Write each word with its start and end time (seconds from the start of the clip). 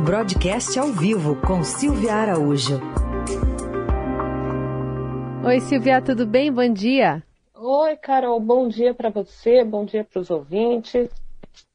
Broadcast 0.00 0.78
ao 0.78 0.92
vivo 0.92 1.34
com 1.44 1.64
Silvia 1.64 2.14
Araújo. 2.14 2.80
Oi, 5.44 5.60
Silvia, 5.60 6.00
tudo 6.00 6.24
bem? 6.24 6.52
Bom 6.52 6.72
dia. 6.72 7.20
Oi, 7.52 7.96
Carol, 7.96 8.38
bom 8.38 8.68
dia 8.68 8.94
para 8.94 9.10
você, 9.10 9.64
bom 9.64 9.84
dia 9.84 10.04
para 10.04 10.20
os 10.20 10.30
ouvintes. 10.30 11.10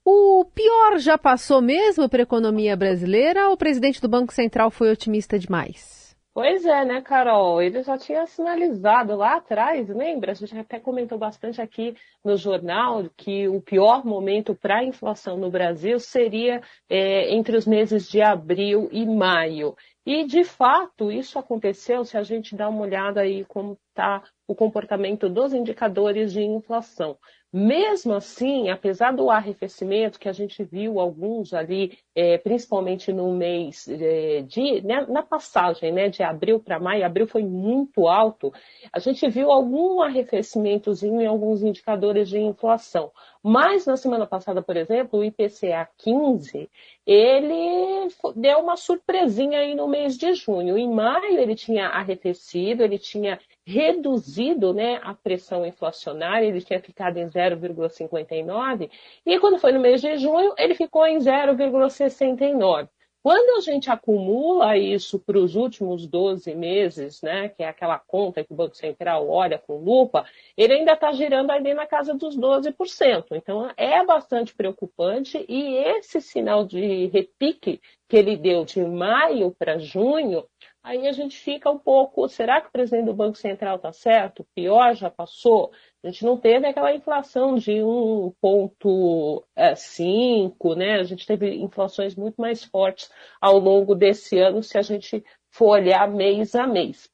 O 0.05 0.45
pior 0.55 0.99
já 0.99 1.17
passou 1.17 1.61
mesmo 1.61 2.07
para 2.07 2.21
a 2.21 2.23
economia 2.23 2.77
brasileira 2.77 3.47
ou 3.47 3.55
o 3.55 3.57
presidente 3.57 3.99
do 4.01 4.07
Banco 4.07 4.33
Central 4.33 4.71
foi 4.71 4.89
otimista 4.89 5.37
demais? 5.37 6.12
Pois 6.33 6.65
é, 6.65 6.83
né, 6.83 6.99
Carol? 6.99 7.61
Ele 7.61 7.83
já 7.83 7.95
tinha 7.95 8.25
sinalizado 8.25 9.15
lá 9.15 9.35
atrás, 9.35 9.87
lembra? 9.87 10.31
A 10.31 10.33
gente 10.35 10.57
até 10.57 10.79
comentou 10.79 11.15
bastante 11.15 11.61
aqui 11.61 11.95
no 12.25 12.35
jornal 12.35 13.07
que 13.15 13.47
o 13.47 13.61
pior 13.61 14.03
momento 14.03 14.55
para 14.55 14.79
a 14.79 14.83
inflação 14.83 15.37
no 15.37 15.51
Brasil 15.51 15.99
seria 15.99 16.59
é, 16.89 17.31
entre 17.35 17.55
os 17.55 17.67
meses 17.67 18.09
de 18.09 18.19
abril 18.19 18.89
e 18.91 19.05
maio. 19.05 19.75
E, 20.05 20.25
de 20.25 20.43
fato, 20.43 21.11
isso 21.11 21.39
aconteceu 21.39 22.03
se 22.03 22.17
a 22.17 22.23
gente 22.23 22.55
dá 22.55 22.67
uma 22.67 22.81
olhada 22.81 23.21
aí 23.21 23.45
como 23.45 23.77
está 23.89 24.21
o 24.47 24.53
comportamento 24.55 25.29
dos 25.29 25.53
indicadores 25.53 26.33
de 26.33 26.41
inflação. 26.41 27.17
Mesmo 27.55 28.15
assim, 28.15 28.69
apesar 28.71 29.13
do 29.13 29.29
arrefecimento 29.29 30.19
que 30.19 30.27
a 30.27 30.33
gente 30.33 30.63
viu 30.63 30.99
alguns 30.99 31.53
ali, 31.53 31.99
é, 32.15 32.35
principalmente 32.39 33.13
no 33.13 33.31
mês 33.31 33.87
é, 33.87 34.41
de, 34.41 34.81
né, 34.81 35.05
na 35.07 35.21
passagem 35.21 35.91
né, 35.91 36.09
de 36.09 36.23
abril 36.23 36.59
para 36.59 36.79
maio, 36.79 37.05
abril 37.05 37.27
foi 37.27 37.43
muito 37.43 38.07
alto, 38.07 38.51
a 38.91 38.97
gente 38.97 39.29
viu 39.29 39.51
algum 39.51 40.01
arrefecimentozinho 40.01 41.21
em 41.21 41.27
alguns 41.27 41.61
indicadores 41.61 42.27
de 42.27 42.39
inflação. 42.39 43.11
Mas 43.43 43.85
na 43.85 43.97
semana 43.97 44.25
passada, 44.25 44.63
por 44.63 44.75
exemplo, 44.75 45.19
o 45.19 45.23
IPCA 45.23 45.87
15, 45.99 46.67
ele 47.05 48.07
deu 48.35 48.61
uma 48.61 48.75
surpresinha 48.75 49.59
aí 49.59 49.75
no 49.75 49.87
mês 49.93 50.17
de 50.17 50.33
junho. 50.33 50.75
Em 50.75 50.91
maio 50.91 51.37
ele 51.39 51.55
tinha 51.55 51.87
arrefecido, 51.87 52.83
ele 52.83 52.97
tinha 52.97 53.39
reduzido 53.65 54.73
né, 54.73 54.99
a 55.03 55.13
pressão 55.13 55.65
inflacionária, 55.65 56.47
ele 56.47 56.61
tinha 56.61 56.81
ficado 56.81 57.17
em 57.17 57.27
0,59, 57.27 58.89
e 59.25 59.39
quando 59.39 59.59
foi 59.59 59.71
no 59.71 59.79
mês 59.79 60.01
de 60.01 60.17
junho, 60.17 60.53
ele 60.57 60.73
ficou 60.73 61.05
em 61.05 61.19
0,69. 61.19 62.89
Quando 63.23 63.57
a 63.57 63.61
gente 63.61 63.89
acumula 63.89 64.77
isso 64.77 65.17
para 65.17 65.37
os 65.37 65.55
últimos 65.55 66.05
12 66.05 66.53
meses, 66.53 67.21
né, 67.21 67.47
que 67.47 67.63
é 67.63 67.69
aquela 67.69 67.97
conta 67.97 68.43
que 68.43 68.51
o 68.51 68.55
Banco 68.55 68.75
Central 68.75 69.29
olha 69.29 69.57
com 69.57 69.77
lupa, 69.77 70.25
ele 70.57 70.73
ainda 70.73 70.91
está 70.91 71.09
girando 71.13 71.49
ali 71.49 71.73
na 71.73 71.87
casa 71.87 72.13
dos 72.13 72.37
12%. 72.37 73.27
Então 73.31 73.71
é 73.77 74.05
bastante 74.05 74.53
preocupante 74.53 75.43
e 75.47 75.75
esse 75.75 76.19
sinal 76.19 76.65
de 76.65 77.05
repique 77.07 77.79
que 78.09 78.17
ele 78.17 78.35
deu 78.35 78.65
de 78.65 78.83
maio 78.83 79.55
para 79.57 79.79
junho 79.79 80.45
aí 80.83 81.07
a 81.07 81.13
gente 81.13 81.37
fica 81.37 81.71
um 81.71 81.79
pouco, 81.79 82.27
será 82.27 82.59
que 82.59 82.67
o 82.67 82.71
presidente 82.71 83.05
do 83.05 83.13
Banco 83.13 83.37
Central 83.37 83.77
está 83.77 83.93
certo? 83.93 84.45
Pior 84.53 84.93
já 84.95 85.09
passou? 85.09 85.71
A 86.03 86.07
gente 86.07 86.25
não 86.25 86.37
teve 86.37 86.67
aquela 86.67 86.93
inflação 86.93 87.55
de 87.55 87.71
1,5, 87.71 89.45
é, 89.55 90.75
né? 90.75 90.99
A 90.99 91.03
gente 91.03 91.25
teve 91.25 91.55
inflações 91.55 92.13
muito 92.13 92.35
mais 92.41 92.61
fortes 92.63 93.09
ao 93.39 93.57
longo 93.57 93.95
desse 93.95 94.37
ano, 94.37 94.61
se 94.61 94.77
a 94.77 94.81
gente 94.81 95.23
for 95.49 95.69
olhar 95.69 96.09
mês 96.09 96.55
a 96.55 96.67
mês. 96.67 97.09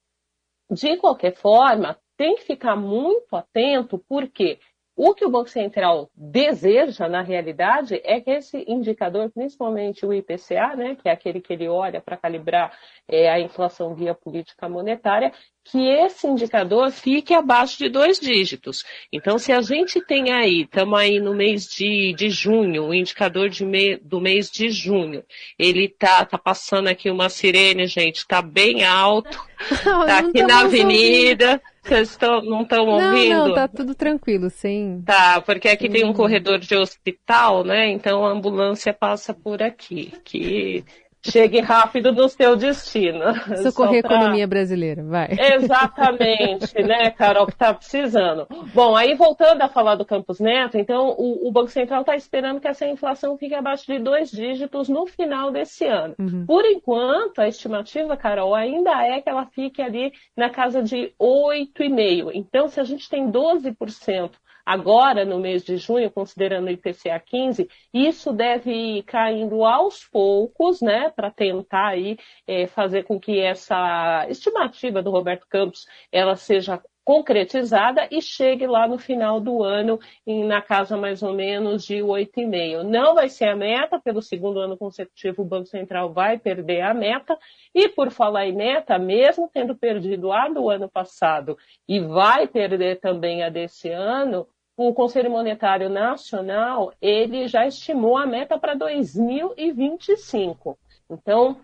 De 0.71 0.97
qualquer 0.97 1.35
forma, 1.35 1.99
tem 2.17 2.35
que 2.35 2.43
ficar 2.43 2.75
muito 2.75 3.35
atento, 3.35 3.99
porque 4.09 4.59
o 5.01 5.13
que 5.13 5.23
o 5.23 5.29
Banco 5.29 5.49
Central 5.49 6.11
deseja, 6.13 7.07
na 7.07 7.21
realidade, 7.21 8.01
é 8.03 8.19
que 8.19 8.31
esse 8.31 8.65
indicador, 8.67 9.31
principalmente 9.31 10.05
o 10.05 10.13
IPCA, 10.13 10.75
né, 10.75 10.97
que 11.01 11.07
é 11.07 11.11
aquele 11.13 11.39
que 11.39 11.53
ele 11.53 11.69
olha 11.69 12.01
para 12.01 12.17
calibrar 12.17 12.77
é, 13.07 13.31
a 13.31 13.39
inflação 13.39 13.95
via 13.95 14.13
política 14.13 14.67
monetária, 14.67 15.31
que 15.63 15.87
esse 15.87 16.27
indicador 16.27 16.91
fique 16.91 17.33
abaixo 17.33 17.77
de 17.77 17.87
dois 17.87 18.19
dígitos. 18.19 18.83
Então, 19.09 19.37
se 19.37 19.53
a 19.53 19.61
gente 19.61 20.05
tem 20.05 20.33
aí, 20.33 20.63
estamos 20.63 20.99
aí 20.99 21.17
no 21.17 21.33
mês 21.33 21.63
de, 21.67 22.13
de 22.13 22.29
junho, 22.29 22.87
o 22.87 22.93
indicador 22.93 23.49
me, 23.61 23.95
do 23.95 24.19
mês 24.19 24.51
de 24.51 24.69
junho, 24.69 25.23
ele 25.57 25.87
tá, 25.87 26.25
tá 26.25 26.37
passando 26.37 26.89
aqui 26.89 27.09
uma 27.09 27.29
sirene, 27.29 27.87
gente, 27.87 28.17
está 28.17 28.41
bem 28.41 28.83
alto, 28.83 29.39
está 29.71 30.19
aqui 30.19 30.43
na 30.43 30.59
avenida. 30.59 31.51
Ouvindo. 31.51 31.78
Vocês 31.89 32.15
tão, 32.17 32.41
não 32.41 32.61
estão 32.61 32.85
ouvindo? 32.85 33.33
Não, 33.33 33.47
não, 33.47 33.55
tá 33.55 33.67
tudo 33.67 33.95
tranquilo, 33.95 34.49
sim. 34.49 35.01
Tá, 35.05 35.41
porque 35.41 35.67
aqui 35.67 35.87
sim. 35.87 35.91
tem 35.91 36.05
um 36.05 36.13
corredor 36.13 36.59
de 36.59 36.75
hospital, 36.75 37.63
né? 37.63 37.89
Então 37.89 38.25
a 38.25 38.31
ambulância 38.31 38.93
passa 38.93 39.33
por 39.33 39.61
aqui. 39.63 40.13
Que 40.23 40.83
chegue 41.25 41.59
rápido 41.59 42.11
no 42.11 42.27
seu 42.29 42.55
destino. 42.55 43.33
Socorrer 43.63 44.01
pra... 44.01 44.15
a 44.15 44.17
economia 44.19 44.47
brasileira, 44.47 45.03
vai. 45.03 45.29
Exatamente, 45.31 46.81
né, 46.81 47.11
Carol, 47.11 47.45
que 47.45 47.53
está 47.53 47.73
precisando. 47.73 48.47
Bom, 48.73 48.95
aí 48.95 49.15
voltando 49.15 49.61
a 49.61 49.69
falar 49.69 49.95
do 49.95 50.05
Campos 50.05 50.39
Neto, 50.39 50.77
então 50.77 51.15
o, 51.17 51.47
o 51.47 51.51
Banco 51.51 51.69
Central 51.69 52.01
está 52.01 52.15
esperando 52.15 52.59
que 52.59 52.67
essa 52.67 52.87
inflação 52.87 53.37
fique 53.37 53.53
abaixo 53.53 53.85
de 53.85 53.99
dois 53.99 54.31
dígitos 54.31 54.89
no 54.89 55.05
final 55.05 55.51
desse 55.51 55.85
ano. 55.85 56.15
Uhum. 56.19 56.45
Por 56.45 56.65
enquanto, 56.65 57.39
a 57.39 57.47
estimativa, 57.47 58.15
Carol, 58.15 58.55
ainda 58.55 58.91
é 59.05 59.21
que 59.21 59.29
ela 59.29 59.45
fique 59.45 59.81
ali 59.81 60.11
na 60.35 60.49
casa 60.49 60.81
de 60.81 61.13
8,5%. 61.19 62.31
Então, 62.33 62.67
se 62.67 62.79
a 62.79 62.83
gente 62.83 63.09
tem 63.09 63.29
12% 63.31 64.31
agora 64.69 65.25
no 65.25 65.39
mês 65.39 65.63
de 65.63 65.77
junho, 65.77 66.11
considerando 66.11 66.67
o 66.67 66.69
IPCA 66.69 67.19
15, 67.19 67.67
isso 67.91 68.31
deve 68.31 68.71
ir 68.71 69.03
caindo 69.03 69.65
aos 69.65 70.05
poucos, 70.05 70.79
né, 70.79 71.09
para 71.09 71.31
tentar 71.31 71.87
aí 71.87 72.19
é, 72.45 72.67
fazer 72.67 73.03
com 73.03 73.19
que 73.19 73.39
essa 73.39 74.27
estimativa 74.29 75.01
do 75.01 75.09
Roberto 75.09 75.47
Campos 75.49 75.87
ela 76.11 76.35
seja 76.35 76.79
concretizada 77.09 78.07
e 78.11 78.21
chegue 78.21 78.67
lá 78.67 78.87
no 78.87 78.99
final 78.99 79.39
do 79.39 79.63
ano 79.63 79.97
em, 80.27 80.45
na 80.45 80.61
casa 80.61 80.95
mais 80.95 81.23
ou 81.23 81.33
menos 81.33 81.83
de 81.83 81.95
8,5. 82.03 82.83
Não 82.83 83.15
vai 83.15 83.27
ser 83.27 83.45
a 83.47 83.55
meta, 83.55 83.99
pelo 83.99 84.21
segundo 84.21 84.59
ano 84.59 84.77
consecutivo 84.77 85.41
o 85.41 85.45
Banco 85.45 85.65
Central 85.65 86.13
vai 86.13 86.37
perder 86.37 86.81
a 86.81 86.93
meta, 86.93 87.35
e 87.73 87.89
por 87.89 88.11
falar 88.11 88.45
em 88.45 88.55
meta, 88.55 88.99
mesmo 88.99 89.49
tendo 89.51 89.75
perdido 89.75 90.31
a 90.31 90.47
do 90.49 90.69
ano 90.69 90.87
passado 90.87 91.57
e 91.87 91.99
vai 91.99 92.47
perder 92.47 92.99
também 92.99 93.41
a 93.41 93.49
desse 93.49 93.89
ano, 93.89 94.47
o 94.87 94.93
Conselho 94.93 95.29
Monetário 95.29 95.89
Nacional 95.89 96.93
ele 97.01 97.49
já 97.49 97.67
estimou 97.67 98.15
a 98.15 98.25
meta 98.25 98.57
para 98.57 98.75
2025. 98.75 100.79
Então, 101.09 101.57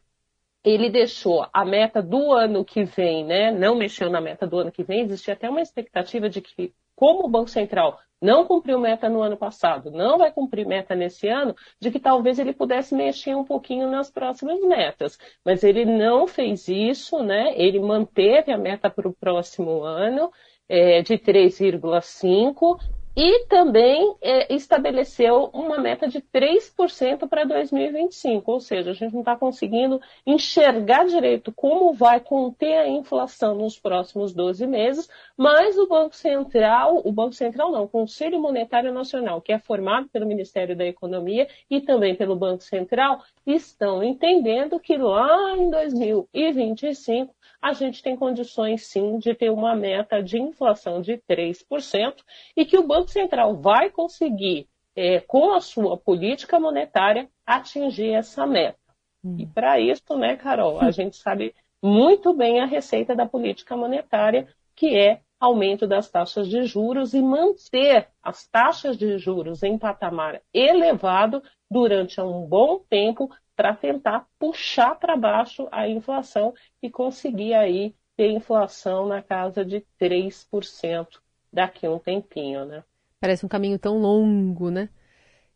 ele 0.61 0.89
deixou 0.89 1.47
a 1.53 1.63
meta 1.63 2.01
do 2.01 2.33
ano 2.33 2.65
que 2.65 2.83
vem, 2.83 3.23
né? 3.23 3.51
Não 3.51 3.73
mexeu 3.73 4.09
na 4.09 4.19
meta 4.19 4.45
do 4.45 4.59
ano 4.59 4.69
que 4.69 4.83
vem. 4.83 4.99
Existia 4.99 5.33
até 5.33 5.49
uma 5.49 5.61
expectativa 5.61 6.29
de 6.29 6.41
que, 6.41 6.73
como 6.93 7.25
o 7.25 7.29
Banco 7.29 7.49
Central 7.49 7.97
não 8.21 8.45
cumpriu 8.45 8.77
meta 8.79 9.07
no 9.07 9.21
ano 9.21 9.37
passado, 9.37 9.91
não 9.91 10.17
vai 10.17 10.33
cumprir 10.33 10.67
meta 10.67 10.93
nesse 10.93 11.29
ano, 11.29 11.55
de 11.79 11.91
que 11.91 12.01
talvez 12.01 12.37
ele 12.37 12.51
pudesse 12.51 12.93
mexer 12.93 13.33
um 13.33 13.45
pouquinho 13.45 13.89
nas 13.89 14.11
próximas 14.11 14.59
metas. 14.59 15.17
Mas 15.45 15.63
ele 15.63 15.85
não 15.85 16.27
fez 16.27 16.67
isso, 16.67 17.23
né? 17.23 17.53
Ele 17.55 17.79
manteve 17.79 18.51
a 18.51 18.57
meta 18.57 18.89
para 18.89 19.07
o 19.07 19.13
próximo 19.13 19.83
ano. 19.83 20.29
É, 20.67 21.03
de 21.03 21.15
3,5 21.15 22.79
e 23.15 23.45
também 23.45 24.15
é, 24.21 24.53
estabeleceu 24.53 25.49
uma 25.53 25.77
meta 25.77 26.07
de 26.07 26.19
3% 26.19 27.29
para 27.29 27.45
2025, 27.45 28.51
ou 28.51 28.59
seja, 28.59 28.91
a 28.91 28.93
gente 28.93 29.13
não 29.13 29.21
está 29.21 29.37
conseguindo 29.37 30.01
enxergar 30.25 31.05
direito 31.05 31.51
como 31.53 31.93
vai 31.93 32.19
conter 32.19 32.77
a 32.77 32.89
inflação 32.89 33.55
nos 33.55 33.79
próximos 33.79 34.33
12 34.33 34.67
meses, 34.67 35.09
mas 35.37 35.77
o 35.77 35.87
Banco 35.87 36.15
Central, 36.15 37.01
o 37.05 37.11
Banco 37.11 37.33
Central 37.33 37.71
não, 37.71 37.83
o 37.83 37.89
Conselho 37.89 38.39
Monetário 38.39 38.91
Nacional, 38.91 39.41
que 39.41 39.53
é 39.53 39.59
formado 39.59 40.09
pelo 40.09 40.25
Ministério 40.25 40.75
da 40.75 40.85
Economia 40.85 41.47
e 41.69 41.79
também 41.79 42.15
pelo 42.15 42.35
Banco 42.35 42.63
Central, 42.63 43.23
estão 43.45 44.03
entendendo 44.03 44.79
que 44.79 44.97
lá 44.97 45.55
em 45.55 45.69
2025 45.69 47.33
a 47.61 47.73
gente 47.73 48.03
tem 48.03 48.15
condições 48.15 48.85
sim 48.85 49.17
de 49.17 49.33
ter 49.33 49.49
uma 49.49 49.75
meta 49.75 50.21
de 50.21 50.39
inflação 50.39 51.01
de 51.01 51.17
3% 51.29 52.15
e 52.55 52.63
que 52.63 52.77
o 52.77 52.85
Banco 52.85 53.04
Central 53.11 53.55
vai 53.57 53.89
conseguir, 53.89 54.67
é, 54.95 55.19
com 55.21 55.53
a 55.53 55.61
sua 55.61 55.97
política 55.97 56.59
monetária, 56.59 57.29
atingir 57.45 58.13
essa 58.13 58.45
meta. 58.45 58.79
Hum. 59.23 59.37
E 59.39 59.45
para 59.45 59.79
isso, 59.79 60.17
né, 60.17 60.35
Carol, 60.35 60.79
a 60.79 60.91
gente 60.91 61.17
sabe 61.17 61.53
muito 61.81 62.33
bem 62.33 62.61
a 62.61 62.65
receita 62.65 63.15
da 63.15 63.25
política 63.25 63.75
monetária, 63.75 64.47
que 64.75 64.97
é 64.97 65.21
aumento 65.39 65.85
das 65.87 66.09
taxas 66.09 66.47
de 66.47 66.63
juros 66.63 67.13
e 67.13 67.21
manter 67.21 68.07
as 68.23 68.47
taxas 68.47 68.97
de 68.97 69.17
juros 69.17 69.63
em 69.63 69.77
patamar 69.77 70.41
elevado 70.53 71.43
durante 71.69 72.19
um 72.21 72.45
bom 72.47 72.79
tempo 72.89 73.29
para 73.55 73.75
tentar 73.75 74.27
puxar 74.39 74.95
para 74.95 75.15
baixo 75.15 75.67
a 75.71 75.87
inflação 75.87 76.53
e 76.81 76.89
conseguir 76.89 77.53
aí 77.53 77.93
ter 78.17 78.31
inflação 78.31 79.07
na 79.07 79.21
casa 79.21 79.63
de 79.63 79.85
3% 79.99 81.07
daqui 81.51 81.85
a 81.85 81.91
um 81.91 81.99
tempinho, 81.99 82.65
né? 82.65 82.83
Parece 83.25 83.45
um 83.45 83.49
caminho 83.49 83.79
tão 83.79 83.97
longo, 83.97 84.69
né? 84.69 84.89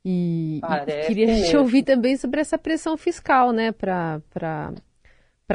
E, 0.04 0.60
e 0.60 1.08
queria 1.08 1.28
mesmo. 1.28 1.50
te 1.50 1.58
ouvir 1.58 1.84
também 1.84 2.16
sobre 2.18 2.40
essa 2.40 2.58
pressão 2.58 2.96
fiscal, 2.98 3.52
né, 3.52 3.72
para 3.72 4.22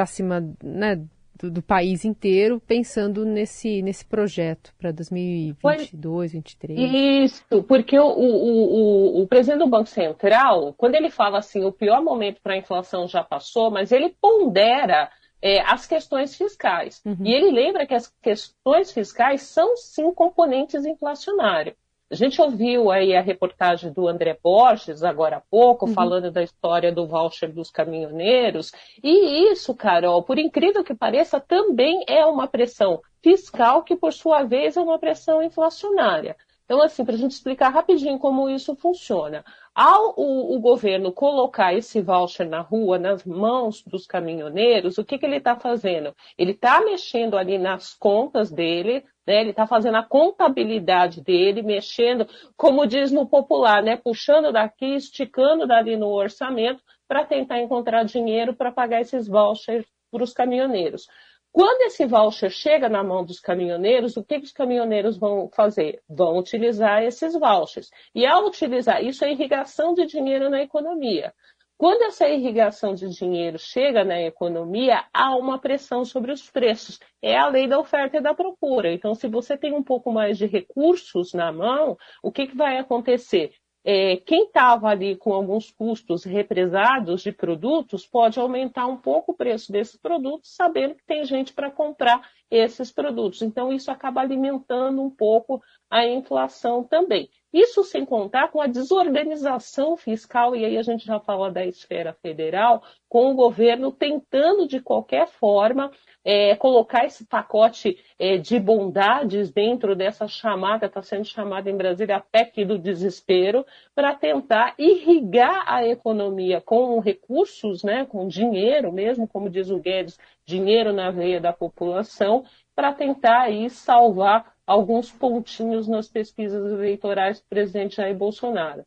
cima 0.06 0.40
né, 0.62 1.02
do, 1.40 1.50
do, 1.50 1.62
país 1.62 2.04
inteiro, 2.04 2.60
pensando 2.60 3.24
nesse, 3.24 3.82
nesse 3.82 4.04
projeto 4.04 4.72
para 4.78 4.92
2022, 4.92 5.92
2023. 5.94 6.78
Isso, 7.24 7.62
porque 7.62 7.98
o, 7.98 8.06
o, 8.06 9.18
o, 9.18 9.22
o 9.22 9.26
presidente 9.26 9.60
do 9.60 9.66
Banco 9.66 9.88
Central, 9.88 10.74
quando 10.74 10.94
ele 10.94 11.10
fala 11.10 11.38
assim, 11.38 11.64
o 11.64 11.72
pior 11.72 12.02
momento 12.02 12.40
para 12.42 12.52
a 12.52 12.58
inflação 12.58 13.08
já 13.08 13.24
passou, 13.24 13.70
mas 13.70 13.92
ele 13.92 14.14
pondera 14.20 15.10
é, 15.40 15.60
as 15.60 15.86
questões 15.86 16.36
fiscais. 16.36 17.02
Uhum. 17.04 17.16
E 17.24 17.32
ele 17.32 17.50
lembra 17.50 17.86
que 17.86 17.94
as 17.94 18.12
questões 18.22 18.92
fiscais 18.92 19.42
são 19.42 19.76
sim 19.76 20.12
componentes 20.12 20.84
inflacionários. 20.84 21.76
A 22.14 22.16
gente 22.16 22.40
ouviu 22.40 22.92
aí 22.92 23.16
a 23.16 23.20
reportagem 23.20 23.92
do 23.92 24.06
André 24.06 24.38
Borges 24.40 25.02
agora 25.02 25.38
há 25.38 25.40
pouco, 25.40 25.84
uhum. 25.84 25.94
falando 25.94 26.30
da 26.30 26.44
história 26.44 26.92
do 26.92 27.08
voucher 27.08 27.52
dos 27.52 27.72
caminhoneiros. 27.72 28.70
E 29.02 29.50
isso, 29.50 29.74
Carol, 29.74 30.22
por 30.22 30.38
incrível 30.38 30.84
que 30.84 30.94
pareça, 30.94 31.40
também 31.40 32.04
é 32.06 32.24
uma 32.24 32.46
pressão 32.46 33.02
fiscal 33.20 33.82
que, 33.82 33.96
por 33.96 34.12
sua 34.12 34.44
vez, 34.44 34.76
é 34.76 34.80
uma 34.80 34.96
pressão 34.96 35.42
inflacionária. 35.42 36.36
Então, 36.64 36.80
assim, 36.80 37.04
para 37.04 37.16
a 37.16 37.18
gente 37.18 37.32
explicar 37.32 37.70
rapidinho 37.70 38.16
como 38.16 38.48
isso 38.48 38.76
funciona. 38.76 39.44
Ao 39.74 40.14
o, 40.16 40.54
o, 40.54 40.60
governo 40.60 41.10
colocar 41.10 41.74
esse 41.74 42.00
voucher 42.00 42.48
na 42.48 42.60
rua, 42.60 42.96
nas 42.96 43.24
mãos 43.24 43.82
dos 43.82 44.06
caminhoneiros, 44.06 44.98
o 44.98 45.04
que, 45.04 45.18
que 45.18 45.26
ele 45.26 45.38
está 45.38 45.56
fazendo? 45.56 46.14
Ele 46.38 46.52
está 46.52 46.80
mexendo 46.80 47.36
ali 47.36 47.58
nas 47.58 47.92
contas 47.92 48.52
dele, 48.52 49.04
né? 49.26 49.40
ele 49.40 49.50
está 49.50 49.66
fazendo 49.66 49.96
a 49.96 50.02
contabilidade 50.04 51.20
dele, 51.20 51.60
mexendo, 51.60 52.24
como 52.56 52.86
diz 52.86 53.10
no 53.10 53.26
popular, 53.26 53.82
né? 53.82 53.96
puxando 53.96 54.52
daqui, 54.52 54.94
esticando 54.94 55.66
dali 55.66 55.96
no 55.96 56.06
orçamento, 56.06 56.80
para 57.08 57.24
tentar 57.24 57.60
encontrar 57.60 58.04
dinheiro 58.04 58.54
para 58.54 58.70
pagar 58.70 59.00
esses 59.00 59.26
vouchers 59.26 59.84
para 60.08 60.22
os 60.22 60.32
caminhoneiros. 60.32 61.08
Quando 61.54 61.82
esse 61.82 62.04
voucher 62.04 62.50
chega 62.50 62.88
na 62.88 63.04
mão 63.04 63.24
dos 63.24 63.38
caminhoneiros, 63.38 64.16
o 64.16 64.24
que, 64.24 64.38
os 64.38 64.50
caminhoneiros 64.50 65.16
vão 65.16 65.48
fazer? 65.54 66.02
Vão 66.08 66.36
utilizar 66.36 67.04
esses 67.04 67.32
vouchers. 67.32 67.90
E 68.12 68.26
ao 68.26 68.44
utilizar, 68.44 69.04
isso 69.04 69.24
é 69.24 69.30
irrigação 69.30 69.94
de 69.94 70.04
dinheiro 70.04 70.50
na 70.50 70.60
economia. 70.60 71.32
Quando 71.78 72.02
essa 72.02 72.28
irrigação 72.28 72.92
de 72.92 73.08
dinheiro 73.08 73.56
chega 73.56 74.02
na 74.02 74.20
economia, 74.20 75.04
há 75.12 75.36
uma 75.36 75.56
pressão 75.60 76.04
sobre 76.04 76.32
os 76.32 76.50
preços. 76.50 76.98
É 77.22 77.38
a 77.38 77.46
lei 77.46 77.68
da 77.68 77.78
oferta 77.78 78.16
e 78.16 78.20
da 78.20 78.34
procura. 78.34 78.92
Então, 78.92 79.14
se 79.14 79.28
você 79.28 79.56
tem 79.56 79.72
um 79.72 79.82
pouco 79.82 80.10
mais 80.10 80.36
de 80.36 80.46
recursos 80.46 81.32
na 81.34 81.52
mão, 81.52 81.96
o 82.20 82.32
que, 82.32 82.48
que 82.48 82.56
vai 82.56 82.78
acontecer? 82.78 83.52
É, 83.84 84.16
quem 84.16 84.44
estava 84.44 84.88
ali 84.88 85.14
com 85.14 85.34
alguns 85.34 85.70
custos 85.70 86.24
represados 86.24 87.22
de 87.22 87.30
produtos 87.30 88.06
pode 88.06 88.40
aumentar 88.40 88.86
um 88.86 88.96
pouco 88.96 89.32
o 89.32 89.36
preço 89.36 89.70
desses 89.70 89.96
produtos, 89.96 90.54
sabendo 90.56 90.94
que 90.94 91.04
tem 91.04 91.24
gente 91.26 91.52
para 91.52 91.70
comprar 91.70 92.26
esses 92.50 92.90
produtos. 92.90 93.42
Então, 93.42 93.70
isso 93.70 93.90
acaba 93.90 94.22
alimentando 94.22 95.02
um 95.02 95.10
pouco 95.10 95.62
a 95.90 96.06
inflação 96.06 96.82
também. 96.82 97.28
Isso 97.54 97.84
sem 97.84 98.04
contar 98.04 98.50
com 98.50 98.60
a 98.60 98.66
desorganização 98.66 99.96
fiscal, 99.96 100.56
e 100.56 100.64
aí 100.64 100.76
a 100.76 100.82
gente 100.82 101.06
já 101.06 101.20
fala 101.20 101.52
da 101.52 101.64
esfera 101.64 102.12
federal, 102.12 102.82
com 103.08 103.30
o 103.30 103.34
governo 103.36 103.92
tentando 103.92 104.66
de 104.66 104.80
qualquer 104.80 105.28
forma 105.28 105.88
é, 106.24 106.56
colocar 106.56 107.04
esse 107.04 107.24
pacote 107.24 107.96
é, 108.18 108.38
de 108.38 108.58
bondades 108.58 109.52
dentro 109.52 109.94
dessa 109.94 110.26
chamada, 110.26 110.86
está 110.86 111.00
sendo 111.00 111.26
chamada 111.26 111.70
em 111.70 111.76
Brasília 111.76 112.16
a 112.16 112.20
PEC 112.20 112.64
do 112.64 112.76
desespero, 112.76 113.64
para 113.94 114.16
tentar 114.16 114.74
irrigar 114.76 115.62
a 115.64 115.86
economia 115.86 116.60
com 116.60 116.98
recursos, 116.98 117.84
né, 117.84 118.04
com 118.04 118.26
dinheiro 118.26 118.90
mesmo, 118.90 119.28
como 119.28 119.48
diz 119.48 119.70
o 119.70 119.78
Guedes, 119.78 120.18
dinheiro 120.44 120.92
na 120.92 121.08
veia 121.12 121.40
da 121.40 121.52
população, 121.52 122.42
para 122.74 122.92
tentar 122.92 123.42
aí 123.42 123.70
salvar 123.70 124.53
alguns 124.66 125.10
pontinhos 125.10 125.86
nas 125.86 126.08
pesquisas 126.08 126.72
eleitorais 126.72 127.40
do 127.40 127.46
presidente 127.46 127.96
Jair 127.96 128.16
Bolsonaro. 128.16 128.86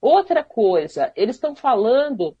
Outra 0.00 0.44
coisa, 0.44 1.12
eles 1.16 1.36
estão 1.36 1.54
falando 1.54 2.36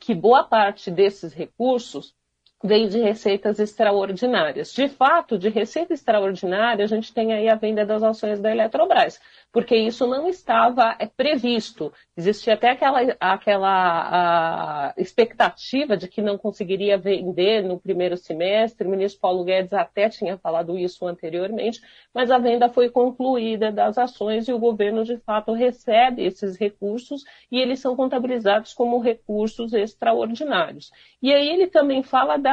que 0.00 0.14
boa 0.14 0.44
parte 0.44 0.90
desses 0.90 1.32
recursos 1.32 2.14
vem 2.62 2.88
de 2.88 3.00
receitas 3.00 3.58
extraordinárias. 3.58 4.72
De 4.72 4.88
fato, 4.88 5.38
de 5.38 5.48
receita 5.48 5.92
extraordinária, 5.92 6.84
a 6.84 6.88
gente 6.88 7.12
tem 7.12 7.32
aí 7.32 7.48
a 7.48 7.54
venda 7.54 7.84
das 7.84 8.02
ações 8.02 8.40
da 8.40 8.50
Eletrobras 8.50 9.20
porque 9.52 9.76
isso 9.76 10.06
não 10.06 10.26
estava 10.26 10.96
é, 10.98 11.06
previsto. 11.06 11.92
Existia 12.16 12.54
até 12.54 12.70
aquela, 12.70 13.00
aquela 13.20 14.94
expectativa 14.96 15.94
de 15.94 16.08
que 16.08 16.22
não 16.22 16.38
conseguiria 16.38 16.96
vender 16.96 17.62
no 17.62 17.78
primeiro 17.78 18.16
semestre. 18.16 18.86
O 18.86 18.90
ministro 18.90 19.20
Paulo 19.20 19.44
Guedes 19.44 19.74
até 19.74 20.08
tinha 20.08 20.38
falado 20.38 20.78
isso 20.78 21.06
anteriormente, 21.06 21.80
mas 22.14 22.30
a 22.30 22.38
venda 22.38 22.70
foi 22.70 22.88
concluída 22.88 23.70
das 23.70 23.98
ações 23.98 24.48
e 24.48 24.52
o 24.52 24.58
governo, 24.58 25.04
de 25.04 25.18
fato, 25.18 25.52
recebe 25.52 26.24
esses 26.24 26.56
recursos 26.56 27.22
e 27.50 27.60
eles 27.60 27.78
são 27.78 27.94
contabilizados 27.94 28.72
como 28.72 29.00
recursos 29.00 29.74
extraordinários. 29.74 30.90
E 31.20 31.32
aí 31.32 31.50
ele 31.50 31.66
também 31.66 32.02
fala 32.02 32.38
da, 32.38 32.51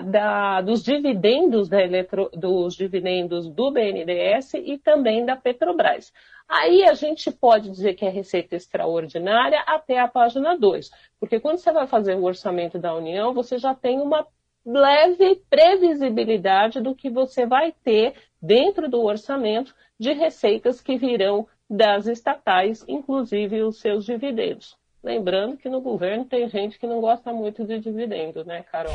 da, 0.00 0.60
dos 0.60 0.82
dividendos 0.82 1.68
da 1.68 1.82
eletro, 1.82 2.30
dos 2.32 2.74
dividendos 2.74 3.48
do 3.48 3.70
BNDES 3.70 4.54
e 4.54 4.78
também 4.78 5.24
da 5.24 5.36
Petrobras. 5.36 6.12
Aí 6.48 6.84
a 6.84 6.94
gente 6.94 7.30
pode 7.30 7.70
dizer 7.70 7.94
que 7.94 8.04
é 8.04 8.08
receita 8.08 8.56
extraordinária 8.56 9.60
até 9.66 9.98
a 9.98 10.08
página 10.08 10.56
2, 10.56 10.90
porque 11.18 11.40
quando 11.40 11.58
você 11.58 11.72
vai 11.72 11.86
fazer 11.86 12.14
o 12.14 12.24
orçamento 12.24 12.78
da 12.78 12.94
União, 12.94 13.32
você 13.32 13.58
já 13.58 13.74
tem 13.74 14.00
uma 14.00 14.26
leve 14.64 15.42
previsibilidade 15.50 16.80
do 16.80 16.94
que 16.94 17.10
você 17.10 17.46
vai 17.46 17.72
ter 17.84 18.14
dentro 18.40 18.88
do 18.88 19.02
orçamento 19.02 19.74
de 19.98 20.12
receitas 20.12 20.80
que 20.80 20.96
virão 20.96 21.46
das 21.68 22.06
estatais, 22.06 22.84
inclusive 22.86 23.62
os 23.62 23.80
seus 23.80 24.04
dividendos. 24.04 24.76
Lembrando 25.02 25.56
que 25.56 25.68
no 25.68 25.80
governo 25.80 26.24
tem 26.24 26.48
gente 26.48 26.78
que 26.78 26.86
não 26.86 27.00
gosta 27.00 27.32
muito 27.32 27.64
de 27.64 27.80
dividendo, 27.80 28.44
né, 28.44 28.62
Carol? 28.70 28.94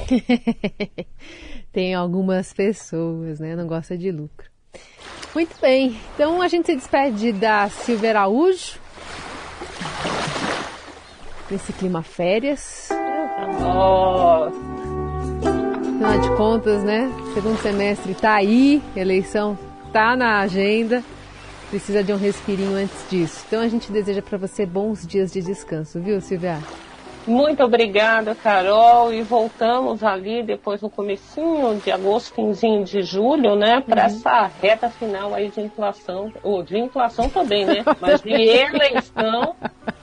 tem 1.74 1.94
algumas 1.94 2.54
pessoas, 2.54 3.42
né, 3.42 3.58
não 3.58 3.68
gosta 3.68 3.98
de 3.98 4.10
lucro. 4.10 4.50
Muito 5.36 5.60
bem, 5.60 5.98
então 6.14 6.42
a 6.42 6.48
gente 6.48 6.68
se 6.68 6.76
despede 6.76 7.34
da 7.34 7.68
Silvia 7.68 8.12
Araújo. 8.12 8.80
Nesse 11.52 11.74
clima 11.74 12.02
férias. 12.02 12.90
Nossa! 13.60 14.56
Afinal 15.98 16.20
de 16.22 16.38
contas, 16.38 16.84
né? 16.84 17.10
Segundo 17.34 17.58
semestre 17.58 18.16
tá 18.16 18.36
aí, 18.36 18.82
eleição 18.96 19.58
tá 19.92 20.16
na 20.16 20.40
agenda. 20.40 21.04
Precisa 21.70 22.04
de 22.04 22.14
um 22.14 22.18
respirinho 22.18 22.76
antes 22.76 23.10
disso. 23.10 23.44
Então 23.48 23.62
a 23.62 23.68
gente 23.68 23.92
deseja 23.92 24.22
para 24.22 24.38
você 24.38 24.66
bons 24.66 25.06
dias 25.06 25.32
de 25.32 25.42
descanso, 25.42 26.00
viu, 26.00 26.22
Silvia? 26.22 26.60
Muito 27.28 27.62
obrigada, 27.62 28.34
Carol. 28.34 29.14
E 29.14 29.22
voltamos 29.22 30.02
ali 30.02 30.44
depois 30.44 30.82
no 30.82 30.90
comecinho 30.90 31.76
de 31.84 31.92
agosto, 31.92 32.34
finzinho 32.34 32.86
de 32.86 33.02
julho, 33.02 33.58
né? 33.58 33.82
Para 33.82 34.04
uhum. 34.04 34.08
essa 34.08 34.50
reta 34.62 34.90
final 34.90 35.34
aí 35.34 35.50
de 35.50 35.60
inflação, 35.60 36.32
ou 36.42 36.64
de 36.64 36.78
inflação 36.78 37.30
também, 37.30 37.66
né? 37.66 37.84
Mas 38.00 38.22
de 38.22 38.32
eleição 38.32 39.54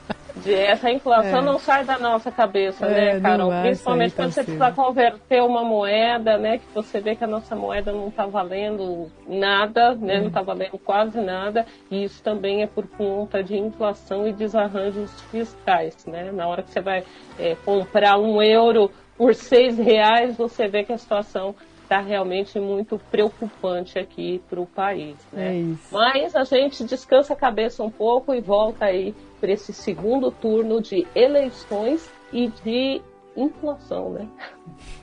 essa 0.53 0.91
inflação 0.91 1.39
é. 1.39 1.41
não 1.41 1.59
sai 1.59 1.83
da 1.83 1.97
nossa 1.97 2.31
cabeça, 2.31 2.85
né, 2.87 3.09
é, 3.09 3.13
né, 3.15 3.19
Carol? 3.21 3.51
Principalmente 3.61 4.15
quando 4.15 4.31
você 4.31 4.43
precisa 4.43 4.71
converter 4.71 5.41
uma 5.41 5.63
moeda, 5.63 6.37
né? 6.37 6.57
Que 6.57 6.73
você 6.73 6.99
vê 6.99 7.15
que 7.15 7.23
a 7.23 7.27
nossa 7.27 7.55
moeda 7.55 7.91
não 7.91 8.07
está 8.09 8.25
valendo 8.25 9.11
nada, 9.27 9.95
né? 9.95 10.19
Não 10.19 10.27
está 10.27 10.41
valendo 10.41 10.77
quase 10.77 11.19
nada. 11.19 11.65
E 11.89 12.03
isso 12.03 12.21
também 12.21 12.63
é 12.63 12.67
por 12.67 12.87
conta 12.87 13.43
de 13.43 13.57
inflação 13.57 14.27
e 14.27 14.33
desarranjos 14.33 15.11
fiscais, 15.31 16.05
né? 16.05 16.31
Na 16.31 16.47
hora 16.47 16.63
que 16.63 16.71
você 16.71 16.81
vai 16.81 17.03
é, 17.39 17.55
comprar 17.65 18.17
um 18.17 18.41
euro 18.41 18.91
por 19.17 19.33
seis 19.33 19.77
reais, 19.77 20.35
você 20.35 20.67
vê 20.67 20.83
que 20.83 20.91
a 20.91 20.97
situação 20.97 21.55
está 21.85 21.99
realmente 22.01 22.59
muito 22.59 22.99
preocupante 23.09 23.97
aqui 23.97 24.41
para 24.49 24.59
o 24.59 24.65
país. 24.65 25.15
Né? 25.31 25.61
É 25.61 25.75
Mas 25.91 26.35
a 26.35 26.43
gente 26.43 26.83
descansa 26.83 27.33
a 27.33 27.35
cabeça 27.35 27.83
um 27.83 27.89
pouco 27.89 28.33
e 28.33 28.41
volta 28.41 28.85
aí 28.85 29.15
para 29.39 29.51
esse 29.51 29.71
segundo 29.71 30.31
turno 30.31 30.81
de 30.81 31.07
eleições 31.15 32.11
e 32.33 32.47
de 32.63 33.01
inflação, 33.37 34.09
né? 34.09 34.27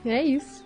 É 0.05 0.21
isso. 0.21 0.65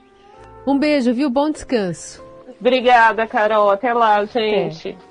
Um 0.65 0.77
beijo, 0.77 1.13
viu? 1.13 1.29
Bom 1.29 1.49
descanso. 1.49 2.23
Obrigada, 2.59 3.27
Carol. 3.27 3.69
Até 3.69 3.93
lá, 3.93 4.25
gente. 4.25 4.89
É. 4.89 5.06